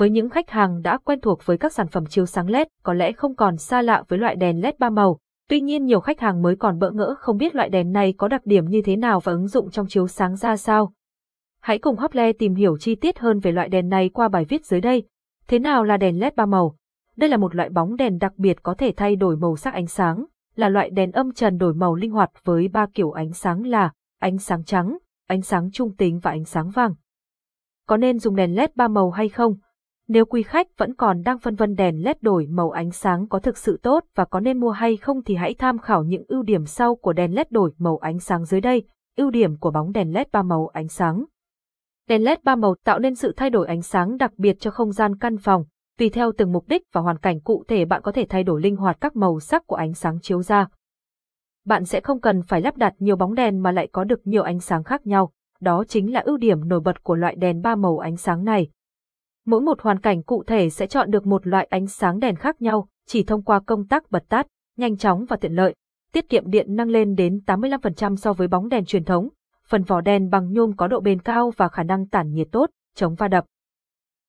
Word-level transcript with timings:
Với 0.00 0.10
những 0.10 0.30
khách 0.30 0.50
hàng 0.50 0.82
đã 0.82 0.98
quen 0.98 1.20
thuộc 1.20 1.46
với 1.46 1.58
các 1.58 1.72
sản 1.72 1.88
phẩm 1.88 2.06
chiếu 2.06 2.26
sáng 2.26 2.48
LED, 2.48 2.66
có 2.82 2.94
lẽ 2.94 3.12
không 3.12 3.36
còn 3.36 3.56
xa 3.56 3.82
lạ 3.82 4.02
với 4.08 4.18
loại 4.18 4.36
đèn 4.36 4.60
LED 4.60 4.74
ba 4.78 4.90
màu. 4.90 5.18
Tuy 5.48 5.60
nhiên 5.60 5.84
nhiều 5.84 6.00
khách 6.00 6.20
hàng 6.20 6.42
mới 6.42 6.56
còn 6.56 6.78
bỡ 6.78 6.90
ngỡ 6.90 7.14
không 7.18 7.36
biết 7.36 7.54
loại 7.54 7.68
đèn 7.68 7.92
này 7.92 8.14
có 8.18 8.28
đặc 8.28 8.40
điểm 8.44 8.64
như 8.68 8.82
thế 8.84 8.96
nào 8.96 9.20
và 9.20 9.32
ứng 9.32 9.48
dụng 9.48 9.70
trong 9.70 9.86
chiếu 9.88 10.06
sáng 10.06 10.36
ra 10.36 10.56
sao. 10.56 10.92
Hãy 11.60 11.78
cùng 11.78 11.96
Hople 11.96 12.32
tìm 12.32 12.54
hiểu 12.54 12.78
chi 12.78 12.94
tiết 12.94 13.18
hơn 13.18 13.38
về 13.38 13.52
loại 13.52 13.68
đèn 13.68 13.88
này 13.88 14.08
qua 14.08 14.28
bài 14.28 14.44
viết 14.44 14.66
dưới 14.66 14.80
đây. 14.80 15.02
Thế 15.48 15.58
nào 15.58 15.84
là 15.84 15.96
đèn 15.96 16.20
LED 16.20 16.34
ba 16.36 16.46
màu? 16.46 16.76
Đây 17.16 17.30
là 17.30 17.36
một 17.36 17.54
loại 17.54 17.68
bóng 17.68 17.96
đèn 17.96 18.18
đặc 18.18 18.32
biệt 18.36 18.62
có 18.62 18.74
thể 18.74 18.92
thay 18.96 19.16
đổi 19.16 19.36
màu 19.36 19.56
sắc 19.56 19.74
ánh 19.74 19.86
sáng, 19.86 20.24
là 20.56 20.68
loại 20.68 20.90
đèn 20.90 21.12
âm 21.12 21.32
trần 21.32 21.58
đổi 21.58 21.74
màu 21.74 21.94
linh 21.94 22.10
hoạt 22.10 22.30
với 22.44 22.68
ba 22.68 22.86
kiểu 22.94 23.10
ánh 23.10 23.32
sáng 23.32 23.66
là 23.66 23.92
ánh 24.20 24.38
sáng 24.38 24.64
trắng, 24.64 24.98
ánh 25.26 25.42
sáng 25.42 25.70
trung 25.72 25.96
tính 25.96 26.18
và 26.18 26.30
ánh 26.30 26.44
sáng 26.44 26.70
vàng. 26.70 26.94
Có 27.86 27.96
nên 27.96 28.18
dùng 28.18 28.36
đèn 28.36 28.54
LED 28.54 28.70
ba 28.74 28.88
màu 28.88 29.10
hay 29.10 29.28
không? 29.28 29.56
Nếu 30.12 30.24
quý 30.24 30.42
khách 30.42 30.78
vẫn 30.78 30.94
còn 30.94 31.22
đang 31.22 31.38
phân 31.38 31.54
vân 31.54 31.74
đèn 31.74 32.04
LED 32.04 32.16
đổi 32.20 32.46
màu 32.46 32.70
ánh 32.70 32.90
sáng 32.90 33.28
có 33.28 33.38
thực 33.38 33.58
sự 33.58 33.80
tốt 33.82 34.04
và 34.14 34.24
có 34.24 34.40
nên 34.40 34.60
mua 34.60 34.70
hay 34.70 34.96
không 34.96 35.22
thì 35.22 35.34
hãy 35.34 35.54
tham 35.54 35.78
khảo 35.78 36.04
những 36.04 36.24
ưu 36.28 36.42
điểm 36.42 36.66
sau 36.66 36.94
của 36.94 37.12
đèn 37.12 37.34
LED 37.34 37.46
đổi 37.50 37.70
màu 37.78 37.98
ánh 37.98 38.18
sáng 38.18 38.44
dưới 38.44 38.60
đây. 38.60 38.82
Ưu 39.16 39.30
điểm 39.30 39.56
của 39.56 39.70
bóng 39.70 39.92
đèn 39.92 40.12
LED 40.12 40.26
ba 40.32 40.42
màu 40.42 40.68
ánh 40.68 40.88
sáng. 40.88 41.24
Đèn 42.08 42.24
LED 42.24 42.38
ba 42.44 42.56
màu 42.56 42.74
tạo 42.84 42.98
nên 42.98 43.14
sự 43.14 43.32
thay 43.36 43.50
đổi 43.50 43.66
ánh 43.66 43.82
sáng 43.82 44.16
đặc 44.16 44.32
biệt 44.36 44.56
cho 44.60 44.70
không 44.70 44.92
gian 44.92 45.18
căn 45.18 45.36
phòng. 45.38 45.64
Tùy 45.98 46.08
theo 46.10 46.32
từng 46.38 46.52
mục 46.52 46.68
đích 46.68 46.82
và 46.92 47.00
hoàn 47.00 47.18
cảnh 47.18 47.40
cụ 47.40 47.64
thể 47.68 47.84
bạn 47.84 48.02
có 48.02 48.12
thể 48.12 48.26
thay 48.28 48.44
đổi 48.44 48.60
linh 48.60 48.76
hoạt 48.76 48.96
các 49.00 49.16
màu 49.16 49.40
sắc 49.40 49.66
của 49.66 49.76
ánh 49.76 49.94
sáng 49.94 50.18
chiếu 50.22 50.42
ra. 50.42 50.66
Bạn 51.66 51.84
sẽ 51.84 52.00
không 52.00 52.20
cần 52.20 52.42
phải 52.42 52.60
lắp 52.60 52.76
đặt 52.76 52.94
nhiều 52.98 53.16
bóng 53.16 53.34
đèn 53.34 53.62
mà 53.62 53.72
lại 53.72 53.88
có 53.92 54.04
được 54.04 54.26
nhiều 54.26 54.42
ánh 54.42 54.60
sáng 54.60 54.84
khác 54.84 55.06
nhau. 55.06 55.32
Đó 55.60 55.84
chính 55.88 56.12
là 56.12 56.20
ưu 56.20 56.36
điểm 56.36 56.68
nổi 56.68 56.80
bật 56.80 57.02
của 57.02 57.14
loại 57.14 57.34
đèn 57.34 57.62
ba 57.62 57.74
màu 57.74 57.98
ánh 57.98 58.16
sáng 58.16 58.44
này. 58.44 58.70
Mỗi 59.46 59.60
một 59.60 59.80
hoàn 59.80 60.00
cảnh 60.00 60.22
cụ 60.22 60.44
thể 60.46 60.70
sẽ 60.70 60.86
chọn 60.86 61.10
được 61.10 61.26
một 61.26 61.46
loại 61.46 61.66
ánh 61.70 61.86
sáng 61.86 62.18
đèn 62.18 62.36
khác 62.36 62.62
nhau, 62.62 62.88
chỉ 63.06 63.24
thông 63.24 63.42
qua 63.42 63.60
công 63.66 63.86
tắc 63.86 64.10
bật 64.10 64.24
tắt, 64.28 64.46
nhanh 64.76 64.96
chóng 64.96 65.24
và 65.24 65.36
tiện 65.36 65.52
lợi. 65.52 65.74
Tiết 66.12 66.28
kiệm 66.28 66.50
điện 66.50 66.76
năng 66.76 66.88
lên 66.88 67.14
đến 67.14 67.40
85% 67.46 68.16
so 68.16 68.32
với 68.32 68.48
bóng 68.48 68.68
đèn 68.68 68.84
truyền 68.84 69.04
thống. 69.04 69.28
Phần 69.68 69.82
vỏ 69.82 70.00
đèn 70.00 70.30
bằng 70.30 70.52
nhôm 70.52 70.76
có 70.76 70.86
độ 70.86 71.00
bền 71.00 71.22
cao 71.22 71.52
và 71.56 71.68
khả 71.68 71.82
năng 71.82 72.08
tản 72.08 72.32
nhiệt 72.32 72.48
tốt, 72.52 72.70
chống 72.94 73.14
va 73.14 73.28
đập. 73.28 73.44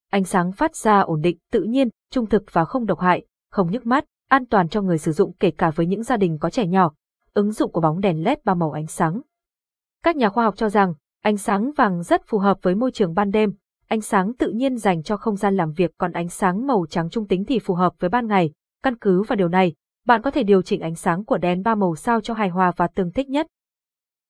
Ánh 0.09 0.23
sáng 0.23 0.51
phát 0.51 0.75
ra 0.75 0.99
ổn 0.99 1.21
định, 1.21 1.37
tự 1.51 1.63
nhiên, 1.63 1.89
trung 2.11 2.25
thực 2.25 2.43
và 2.51 2.65
không 2.65 2.85
độc 2.85 2.99
hại, 2.99 3.25
không 3.51 3.71
nhức 3.71 3.85
mắt, 3.85 4.05
an 4.29 4.45
toàn 4.45 4.69
cho 4.69 4.81
người 4.81 4.97
sử 4.97 5.11
dụng 5.11 5.33
kể 5.39 5.51
cả 5.51 5.71
với 5.75 5.85
những 5.85 6.03
gia 6.03 6.17
đình 6.17 6.37
có 6.39 6.49
trẻ 6.49 6.67
nhỏ. 6.67 6.91
Ứng 7.33 7.51
dụng 7.51 7.71
của 7.71 7.81
bóng 7.81 8.01
đèn 8.01 8.23
LED 8.23 8.37
ba 8.43 8.53
màu 8.53 8.71
ánh 8.71 8.87
sáng. 8.87 9.21
Các 10.03 10.15
nhà 10.15 10.29
khoa 10.29 10.43
học 10.43 10.55
cho 10.57 10.69
rằng, 10.69 10.93
ánh 11.21 11.37
sáng 11.37 11.71
vàng 11.77 12.03
rất 12.03 12.21
phù 12.27 12.37
hợp 12.37 12.57
với 12.61 12.75
môi 12.75 12.91
trường 12.91 13.13
ban 13.13 13.31
đêm, 13.31 13.53
ánh 13.91 14.01
sáng 14.01 14.33
tự 14.33 14.51
nhiên 14.51 14.77
dành 14.77 15.03
cho 15.03 15.17
không 15.17 15.35
gian 15.35 15.55
làm 15.55 15.71
việc 15.71 15.91
còn 15.97 16.11
ánh 16.11 16.29
sáng 16.29 16.67
màu 16.67 16.85
trắng 16.89 17.09
trung 17.09 17.27
tính 17.27 17.45
thì 17.45 17.59
phù 17.59 17.73
hợp 17.73 17.93
với 17.99 18.09
ban 18.09 18.27
ngày. 18.27 18.51
Căn 18.83 18.97
cứ 18.97 19.21
vào 19.21 19.35
điều 19.35 19.47
này, 19.47 19.73
bạn 20.05 20.21
có 20.21 20.31
thể 20.31 20.43
điều 20.43 20.61
chỉnh 20.61 20.81
ánh 20.81 20.95
sáng 20.95 21.25
của 21.25 21.37
đèn 21.37 21.63
ba 21.63 21.75
màu 21.75 21.95
sao 21.95 22.21
cho 22.21 22.33
hài 22.33 22.49
hòa 22.49 22.71
và 22.77 22.87
tương 22.87 23.11
thích 23.11 23.29
nhất. 23.29 23.47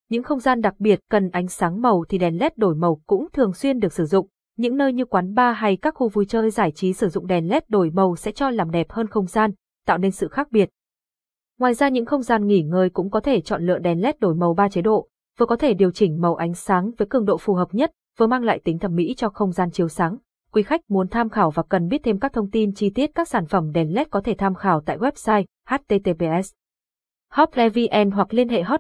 Những 0.10 0.24
không 0.24 0.40
gian 0.40 0.62
đặc 0.62 0.74
biệt 0.80 1.00
cần 1.10 1.30
ánh 1.30 1.48
sáng 1.48 1.82
màu 1.82 2.04
thì 2.10 2.18
đèn 2.18 2.38
LED 2.38 2.52
đổi 2.56 2.76
màu 2.76 3.02
cũng 3.06 3.28
thường 3.34 3.54
xuyên 3.54 3.80
được 3.80 3.94
sử 3.94 4.06
dụng. 4.06 4.28
Những 4.58 4.78
nơi 4.78 4.94
như 4.94 5.06
quán 5.06 5.34
bar 5.34 5.58
hay 5.58 5.78
các 5.78 5.96
khu 5.96 6.10
vui 6.10 6.26
chơi 6.26 6.50
giải 6.50 6.72
trí 6.72 6.94
sử 6.94 7.10
dụng 7.10 7.28
đèn 7.28 7.50
LED 7.50 7.64
đổi 7.68 7.90
màu 7.90 8.16
sẽ 8.16 8.32
cho 8.32 8.50
làm 8.50 8.72
đẹp 8.72 8.92
hơn 8.92 9.08
không 9.08 9.28
gian, 9.28 9.52
tạo 9.86 9.98
nên 9.98 10.12
sự 10.12 10.28
khác 10.28 10.52
biệt. 10.52 10.70
Ngoài 11.60 11.74
ra 11.74 11.90
những 11.90 12.06
không 12.06 12.22
gian 12.22 12.48
nghỉ 12.48 12.62
ngơi 12.62 12.90
cũng 12.90 13.10
có 13.10 13.20
thể 13.20 13.42
chọn 13.42 13.66
lựa 13.66 13.80
đèn 13.80 14.02
LED 14.02 14.16
đổi 14.20 14.36
màu 14.36 14.54
3 14.54 14.70
chế 14.70 14.82
độ, 14.82 15.08
vừa 15.38 15.46
có 15.46 15.56
thể 15.56 15.74
điều 15.74 15.92
chỉnh 15.92 16.22
màu 16.22 16.36
ánh 16.36 16.54
sáng 16.54 16.92
với 16.98 17.08
cường 17.08 17.26
độ 17.26 17.38
phù 17.38 17.54
hợp 17.54 17.68
nhất, 17.72 17.92
vừa 18.22 18.28
mang 18.28 18.44
lại 18.44 18.60
tính 18.64 18.80
thẩm 18.80 18.96
mỹ 18.96 19.14
cho 19.18 19.30
không 19.30 19.52
gian 19.52 19.72
chiếu 19.72 19.88
sáng. 19.88 20.18
Quý 20.54 20.64
khách 20.64 20.92
muốn 20.92 21.08
tham 21.08 21.30
khảo 21.30 21.52
và 21.52 21.64
cần 21.70 21.88
biết 21.88 22.02
thêm 22.04 22.20
các 22.20 22.34
thông 22.34 22.52
tin 22.52 22.74
chi 22.74 22.90
tiết 22.96 23.12
các 23.16 23.28
sản 23.28 23.46
phẩm 23.46 23.72
đèn 23.72 23.94
LED 23.94 24.08
có 24.12 24.22
thể 24.22 24.36
tham 24.38 24.56
khảo 24.56 24.82
tại 24.86 24.98
website 24.98 25.44
https 25.70 26.54
hotline.vn 27.32 28.12
hoặc 28.12 28.34
liên 28.34 28.50
hệ 28.50 28.62
hot 28.62 28.70